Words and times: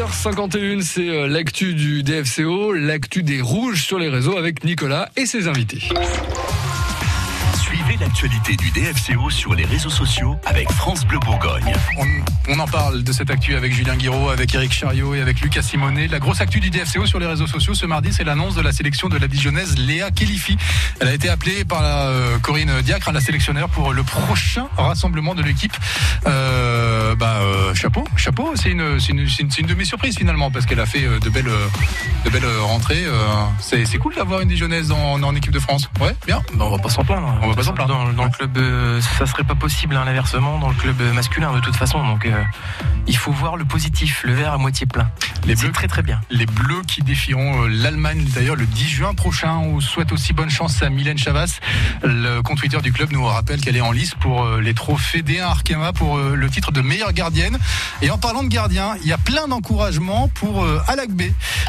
6h51, 0.00 0.80
c'est 0.80 1.08
euh, 1.10 1.26
l'actu 1.26 1.74
du 1.74 2.02
DFCO, 2.02 2.72
l'actu 2.72 3.22
des 3.22 3.42
rouges 3.42 3.84
sur 3.84 3.98
les 3.98 4.08
réseaux 4.08 4.38
avec 4.38 4.64
Nicolas 4.64 5.10
et 5.14 5.26
ses 5.26 5.46
invités. 5.46 5.82
L'actualité 8.00 8.56
du 8.56 8.70
DFCO 8.70 9.28
sur 9.28 9.54
les 9.54 9.66
réseaux 9.66 9.90
sociaux 9.90 10.34
avec 10.46 10.70
France 10.72 11.04
Bleu 11.04 11.18
Bourgogne. 11.18 11.70
On, 11.98 12.06
on 12.54 12.58
en 12.58 12.66
parle 12.66 13.02
de 13.02 13.12
cette 13.12 13.30
actu 13.30 13.54
avec 13.56 13.74
Julien 13.74 13.94
Guiraud, 13.94 14.30
avec 14.30 14.54
Eric 14.54 14.72
Chariot 14.72 15.14
et 15.14 15.20
avec 15.20 15.42
Lucas 15.42 15.60
Simonet. 15.60 16.08
La 16.08 16.18
grosse 16.18 16.40
actu 16.40 16.60
du 16.60 16.70
DFCO 16.70 17.04
sur 17.04 17.18
les 17.18 17.26
réseaux 17.26 17.46
sociaux 17.46 17.74
ce 17.74 17.84
mardi, 17.84 18.10
c'est 18.10 18.24
l'annonce 18.24 18.54
de 18.54 18.62
la 18.62 18.72
sélection 18.72 19.10
de 19.10 19.18
la 19.18 19.28
Dijonnaise 19.28 19.76
Léa 19.76 20.10
Kelifi. 20.10 20.56
Elle 21.00 21.08
a 21.08 21.12
été 21.12 21.28
appelée 21.28 21.66
par 21.66 21.82
la, 21.82 22.06
euh, 22.06 22.38
Corinne 22.38 22.80
Diacre, 22.80 23.12
la 23.12 23.20
sélectionneur, 23.20 23.68
pour 23.68 23.92
le 23.92 24.02
prochain 24.02 24.68
rassemblement 24.78 25.34
de 25.34 25.42
l'équipe. 25.42 25.76
Euh, 26.26 27.14
bah, 27.16 27.40
euh, 27.42 27.74
chapeau, 27.74 28.04
chapeau. 28.16 28.52
C'est 28.54 28.70
une, 28.70 28.98
c'est 28.98 29.12
une, 29.12 29.28
c'est 29.28 29.42
une, 29.42 29.50
une 29.58 29.66
de 29.66 29.74
mes 29.74 29.84
surprises 29.84 30.16
finalement 30.16 30.50
parce 30.50 30.64
qu'elle 30.64 30.80
a 30.80 30.86
fait 30.86 31.02
de 31.02 31.28
belles, 31.28 31.50
de 32.24 32.30
belles 32.30 32.48
rentrées. 32.62 33.04
c'est, 33.60 33.84
c'est 33.84 33.98
cool 33.98 34.14
d'avoir 34.14 34.40
une 34.40 34.48
Dijonnaise 34.48 34.90
en, 34.90 35.22
en 35.22 35.34
équipe 35.34 35.52
de 35.52 35.60
France. 35.60 35.90
Ouais, 36.00 36.16
bien. 36.26 36.40
Bah, 36.54 36.64
on 36.66 36.70
va 36.70 36.78
pas 36.78 36.88
s'en 36.88 37.04
plaindre. 37.04 37.38
On 37.42 37.48
va 37.48 37.54
pas 37.54 37.62
s'en 37.62 37.74
plaindre. 37.74 37.89
Dans, 37.90 38.12
dans 38.12 38.24
le 38.24 38.30
club, 38.30 38.56
euh, 38.56 39.00
ça 39.00 39.26
serait 39.26 39.42
pas 39.42 39.56
possible 39.56 39.96
hein, 39.96 40.04
l'inversement 40.04 40.58
dans 40.60 40.68
le 40.68 40.76
club 40.76 41.00
masculin 41.12 41.52
de 41.52 41.58
toute 41.58 41.74
façon. 41.74 42.06
Donc 42.06 42.24
euh, 42.24 42.40
il 43.08 43.16
faut 43.16 43.32
voir 43.32 43.56
le 43.56 43.64
positif, 43.64 44.22
le 44.24 44.32
verre 44.32 44.52
à 44.52 44.58
moitié 44.58 44.86
plein. 44.86 45.10
Les 45.44 45.56
Bleus 45.56 45.72
très 45.72 45.88
très 45.88 46.02
bien. 46.02 46.20
Les 46.30 46.46
Bleus 46.46 46.82
qui 46.86 47.02
défieront 47.02 47.64
euh, 47.64 47.68
l'Allemagne 47.68 48.24
d'ailleurs 48.32 48.54
le 48.54 48.66
10 48.66 48.88
juin 48.88 49.14
prochain. 49.14 49.54
On 49.56 49.80
souhaite 49.80 50.12
aussi 50.12 50.32
bonne 50.32 50.50
chance 50.50 50.80
à 50.84 50.88
Mylène 50.88 51.18
Chavas. 51.18 51.58
Le 52.04 52.42
compte 52.42 52.58
Twitter 52.58 52.80
du 52.80 52.92
club 52.92 53.10
nous 53.10 53.24
rappelle 53.24 53.60
qu'elle 53.60 53.76
est 53.76 53.80
en 53.80 53.90
lice 53.90 54.14
pour 54.20 54.44
euh, 54.44 54.60
les 54.60 54.72
trophées 54.74 55.22
D1 55.22 55.42
Arkema 55.42 55.92
pour 55.92 56.16
le 56.18 56.48
titre 56.48 56.70
de 56.70 56.82
meilleure 56.82 57.12
gardienne. 57.12 57.58
Et 58.02 58.10
en 58.12 58.18
parlant 58.18 58.44
de 58.44 58.48
gardien, 58.48 58.94
il 59.02 59.08
y 59.08 59.12
a 59.12 59.18
plein 59.18 59.48
d'encouragements 59.48 60.28
pour 60.28 60.64
Alak 60.86 61.10
B, 61.10 61.22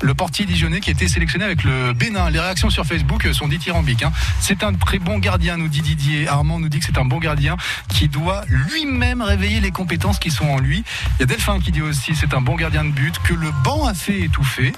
le 0.00 0.14
portier 0.14 0.46
dijonnais 0.46 0.80
qui 0.80 0.88
a 0.88 0.92
été 0.92 1.08
sélectionné 1.08 1.44
avec 1.44 1.62
le 1.64 1.92
Bénin. 1.92 2.30
Les 2.30 2.40
réactions 2.40 2.70
sur 2.70 2.86
Facebook 2.86 3.28
sont 3.32 3.48
dithyrambiques. 3.48 4.02
hein. 4.02 4.12
C'est 4.40 4.64
un 4.64 4.72
très 4.72 4.98
bon 4.98 5.18
gardien, 5.18 5.56
nous 5.58 5.68
dit 5.68 5.82
Didier. 5.82 6.05
Armand 6.28 6.58
nous 6.58 6.68
dit 6.68 6.78
que 6.78 6.84
c'est 6.84 6.98
un 6.98 7.04
bon 7.04 7.18
gardien 7.18 7.56
qui 7.88 8.08
doit 8.08 8.44
lui-même 8.48 9.22
réveiller 9.22 9.60
les 9.60 9.70
compétences 9.70 10.18
qui 10.18 10.30
sont 10.30 10.46
en 10.46 10.58
lui. 10.58 10.84
Il 11.16 11.20
y 11.20 11.22
a 11.24 11.26
Delphin 11.26 11.60
qui 11.60 11.72
dit 11.72 11.82
aussi 11.82 12.14
c'est 12.14 12.34
un 12.34 12.40
bon 12.40 12.54
gardien 12.54 12.84
de 12.84 12.90
but, 12.90 13.18
que 13.24 13.34
le 13.34 13.50
banc 13.64 13.86
a 13.86 13.94
fait 13.94 14.20
étouffer. 14.20 14.72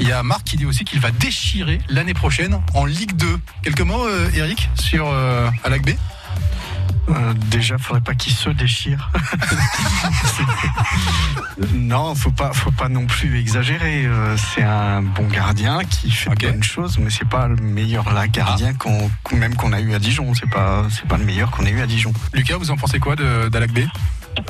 Il 0.00 0.08
y 0.08 0.12
a 0.12 0.22
Marc 0.22 0.44
qui 0.44 0.56
dit 0.56 0.66
aussi 0.66 0.84
qu'il 0.84 1.00
va 1.00 1.10
déchirer 1.10 1.80
l'année 1.88 2.14
prochaine 2.14 2.60
en 2.74 2.84
Ligue 2.84 3.16
2. 3.16 3.38
Quelques 3.62 3.80
mots, 3.80 4.06
euh, 4.06 4.30
Eric, 4.34 4.68
sur 4.74 5.08
euh, 5.08 5.48
Alak 5.64 5.82
B 5.82 5.90
Euh, 7.10 7.34
déjà, 7.50 7.76
faudrait 7.78 8.00
pas 8.00 8.14
qu'il 8.14 8.32
se 8.32 8.48
déchire. 8.50 9.10
non, 11.74 12.14
faut 12.14 12.30
pas, 12.30 12.52
faut 12.52 12.70
pas 12.72 12.88
non 12.88 13.06
plus 13.06 13.38
exagérer. 13.38 14.06
Euh, 14.06 14.36
c'est 14.36 14.62
un 14.62 15.02
bon 15.02 15.26
gardien 15.28 15.80
qui 15.84 16.10
fait 16.10 16.30
Ok. 16.30 16.38
de 16.40 16.50
bonnes 16.50 16.62
choses, 16.62 16.98
mais 16.98 17.10
c'est 17.10 17.28
pas 17.28 17.46
le 17.48 17.56
meilleur 17.56 18.12
là 18.12 18.26
gardien 18.26 18.74
qu'on, 18.74 19.10
qu'on- 19.22 19.36
même 19.36 19.54
qu'on 19.54 19.72
a 19.72 19.80
eu 19.80 19.94
à 19.94 19.98
Dijon. 19.98 20.32
C'est 20.34 20.48
pas, 20.50 20.84
c'est 20.90 21.06
pas 21.06 21.18
le 21.18 21.24
meilleur 21.24 21.50
qu'on 21.50 21.64
ait 21.66 21.70
eu 21.70 21.80
à 21.80 21.86
Dijon. 21.86 22.12
Lucas, 22.32 22.56
vous 22.56 22.70
en 22.70 22.76
pensez 22.76 22.98
quoi 22.98 23.16
de- 23.16 23.48
d'Alak 23.48 23.72
B? 23.72 23.80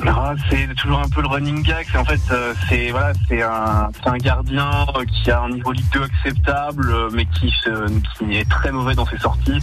Ah, 0.07 0.33
c'est 0.49 0.67
toujours 0.77 0.99
un 0.99 1.07
peu 1.09 1.21
le 1.21 1.27
running 1.27 1.61
gag. 1.61 1.85
C'est 1.91 1.99
en 1.99 2.05
fait, 2.05 2.19
euh, 2.31 2.55
c'est 2.67 2.89
voilà, 2.89 3.11
c'est 3.29 3.43
un, 3.43 3.89
c'est 3.93 4.09
un 4.09 4.17
gardien 4.17 4.83
qui 5.23 5.29
a 5.29 5.41
un 5.41 5.49
niveau 5.49 5.71
Ligue 5.73 5.85
2 5.93 6.01
acceptable, 6.05 6.91
mais 7.13 7.25
qui, 7.27 7.53
se, 7.63 7.87
qui 8.17 8.35
est 8.35 8.49
très 8.49 8.71
mauvais 8.71 8.95
dans 8.95 9.05
ses 9.05 9.19
sorties, 9.19 9.59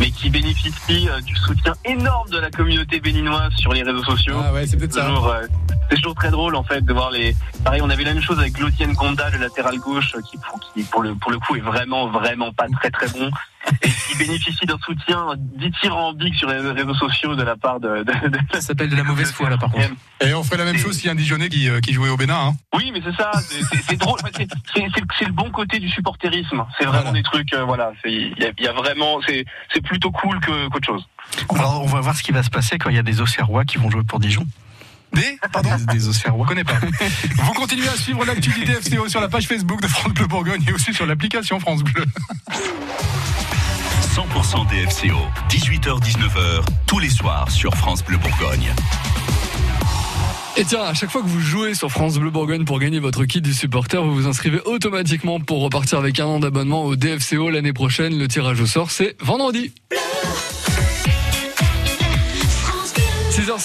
mais 0.00 0.10
qui 0.10 0.30
bénéficie 0.30 1.10
euh, 1.10 1.20
du 1.20 1.36
soutien 1.36 1.74
énorme 1.84 2.30
de 2.30 2.35
la 2.40 2.50
communauté 2.50 3.00
béninoise 3.00 3.52
sur 3.56 3.72
les 3.72 3.82
réseaux 3.82 4.04
sociaux. 4.04 4.36
Ah 4.42 4.52
ouais, 4.52 4.66
c'est 4.66 4.76
peut-être 4.76 4.92
C'est 4.94 5.00
ça. 5.00 5.06
toujours, 5.06 5.28
euh, 5.28 5.42
c'est 5.90 5.96
toujours 5.96 6.14
très 6.14 6.30
drôle 6.30 6.54
en 6.56 6.62
fait 6.62 6.80
de 6.84 6.92
voir 6.92 7.10
les. 7.10 7.34
Pareil, 7.64 7.80
on 7.82 7.90
avait 7.90 8.04
la 8.04 8.14
même 8.14 8.22
chose 8.22 8.38
avec 8.38 8.58
Lotien 8.58 8.92
Gonda, 8.92 9.30
le 9.30 9.38
latéral 9.38 9.78
gauche, 9.78 10.12
qui, 10.30 10.36
pour- 10.38 10.60
qui 10.74 10.82
pour 10.84 11.02
le 11.02 11.14
pour 11.14 11.30
le 11.30 11.38
coup 11.38 11.56
est 11.56 11.60
vraiment 11.60 12.08
vraiment 12.08 12.52
pas 12.52 12.66
très 12.80 12.90
très 12.90 13.08
bon 13.08 13.30
et 13.82 13.88
qui 13.88 14.16
bénéficie 14.18 14.66
d'un 14.66 14.78
soutien 14.78 15.26
dithyrambique 15.58 16.34
sur 16.36 16.48
les 16.48 16.58
réseaux 16.70 16.94
sociaux 16.94 17.34
de 17.34 17.42
la 17.42 17.56
part 17.56 17.80
de. 17.80 18.04
de, 18.04 18.28
de- 18.28 18.38
Ça 18.52 18.60
s'appelle 18.60 18.88
de 18.90 18.96
la 18.96 19.04
mauvaise 19.04 19.32
foi 19.32 19.50
là 19.50 19.56
par 19.58 19.70
contre. 19.70 19.90
Et 20.20 20.32
on 20.34 20.42
ferait 20.44 20.56
la 20.58 20.64
même 20.64 20.78
chose 20.78 20.96
s'il 20.96 21.06
y 21.06 21.08
a 21.08 21.12
un 21.12 21.16
Dijonais 21.16 21.48
qui, 21.48 21.68
euh, 21.68 21.80
qui 21.80 21.92
jouait 21.92 22.08
au 22.08 22.16
Bénin. 22.16 22.34
hein. 22.48 22.54
Oui, 22.74 22.90
mais 22.92 23.00
c'est 23.04 23.14
ça, 23.16 23.30
c'est- 23.34 23.96
drôle. 23.96 24.18
C'est 25.18 25.24
le 25.26 25.32
bon 25.32 25.50
côté 25.50 25.78
du 25.78 25.88
supporterisme. 25.90 26.64
C'est 26.78 26.84
vraiment 26.86 27.02
Voilà. 27.02 27.12
des 27.18 27.22
trucs, 27.22 27.52
euh, 27.52 27.64
voilà. 27.64 27.92
c'est- 28.02 28.12
Il 28.12 28.38
y, 28.38 28.44
a- 28.44 28.50
il 28.58 28.64
y 28.64 28.68
a 28.68 28.72
vraiment, 28.72 29.20
c'est 29.26 29.44
c'est 29.72 29.82
plutôt 29.82 30.10
cool 30.10 30.38
que- 30.40 30.68
qu'autre 30.68 30.86
chose. 30.86 31.06
Alors, 31.50 31.82
on 31.82 31.86
va 31.86 32.00
voir 32.00 32.14
ce 32.16 32.22
qui 32.22 32.32
va 32.32 32.42
se 32.42 32.50
passer 32.50 32.78
quand 32.78 32.88
il 32.90 32.96
y 32.96 32.98
a 32.98 33.02
des 33.02 33.20
Auxerrois 33.20 33.64
qui 33.64 33.78
vont 33.78 33.90
jouer 33.90 34.02
pour 34.04 34.20
Dijon. 34.20 34.46
Des 35.16 35.38
Pardon 35.52 35.70
Des 35.92 36.08
Auxerrois. 36.08 36.46
Connais 36.46 36.64
pas. 36.64 36.78
Vous 37.36 37.52
continuez 37.54 37.88
à 37.88 37.96
suivre 37.96 38.24
l'actualité 38.24 38.72
FCO 38.74 39.08
sur 39.08 39.20
la 39.20 39.28
page 39.28 39.46
Facebook 39.46 39.80
de 39.80 39.88
France 39.88 40.12
Bleu 40.12 40.26
Bourgogne 40.26 40.62
et 40.68 40.72
aussi 40.72 40.92
sur 40.92 41.06
l'application 41.06 41.58
France 41.58 41.82
Bleu. 41.82 42.04
100% 44.14 44.66
DFCO, 44.68 45.18
18h-19h, 45.50 46.64
tous 46.86 46.98
les 46.98 47.10
soirs 47.10 47.50
sur 47.50 47.74
France 47.74 48.04
Bleu 48.04 48.18
Bourgogne. 48.18 48.72
Et 50.58 50.64
tiens, 50.64 50.82
à 50.82 50.94
chaque 50.94 51.10
fois 51.10 51.22
que 51.22 51.28
vous 51.28 51.40
jouez 51.40 51.74
sur 51.74 51.90
France 51.90 52.18
Bleu 52.18 52.30
Bourgogne 52.30 52.64
pour 52.64 52.78
gagner 52.78 52.98
votre 52.98 53.24
kit 53.24 53.40
du 53.40 53.52
supporter, 53.52 54.02
vous 54.02 54.14
vous 54.14 54.26
inscrivez 54.26 54.60
automatiquement 54.64 55.40
pour 55.40 55.60
repartir 55.60 55.98
avec 55.98 56.20
un 56.20 56.26
an 56.26 56.40
d'abonnement 56.40 56.84
au 56.84 56.96
DFCO 56.96 57.50
l'année 57.50 57.74
prochaine. 57.74 58.18
Le 58.18 58.28
tirage 58.28 58.60
au 58.60 58.66
sort, 58.66 58.90
c'est 58.90 59.16
vendredi. 59.20 59.72
6 63.32 63.42
h 63.42 63.58